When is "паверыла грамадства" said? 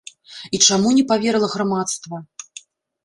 1.13-2.25